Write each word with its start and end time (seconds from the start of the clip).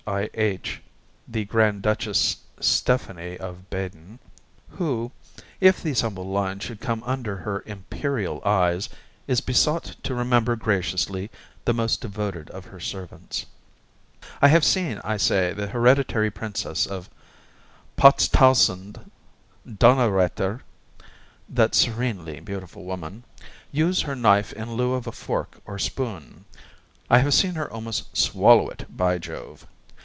I.H. 0.07 0.81
the 1.27 1.45
Grand 1.45 1.83
Duchess 1.83 2.37
Stephanie 2.59 3.37
of 3.37 3.69
Baden 3.69 4.17
(who, 4.69 5.11
if 5.61 5.81
these 5.83 6.01
humble 6.01 6.25
lines 6.27 6.63
should 6.63 6.81
come 6.81 7.03
under 7.05 7.37
her 7.37 7.61
Imperial 7.67 8.41
eyes, 8.43 8.89
is 9.27 9.41
besought 9.41 9.95
to 10.03 10.15
remember 10.15 10.55
graciously 10.55 11.29
the 11.65 11.73
most 11.75 12.01
devoted 12.01 12.49
of 12.49 12.65
her 12.65 12.79
servants) 12.79 13.45
I 14.41 14.47
have 14.47 14.65
seen, 14.65 14.99
I 15.03 15.17
say, 15.17 15.53
the 15.53 15.67
Hereditary 15.67 16.31
Princess 16.31 16.87
of 16.87 17.07
Potztausend 17.95 19.09
Donnerwetter 19.67 20.61
(that 21.47 21.75
serenely 21.75 22.39
beautiful 22.39 22.85
woman) 22.85 23.23
use 23.71 24.01
her 24.01 24.15
knife 24.15 24.51
in 24.53 24.73
lieu 24.73 24.93
of 24.93 25.05
a 25.05 25.11
fork 25.13 25.59
or 25.67 25.77
spoon; 25.77 26.45
I 27.07 27.19
have 27.19 27.35
seen 27.35 27.53
her 27.53 27.71
almost 27.71 28.17
swallow 28.17 28.67
it, 28.69 28.87
by 28.97 29.19
Jove! 29.19 29.67